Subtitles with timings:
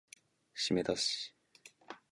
[0.55, 1.31] しめだし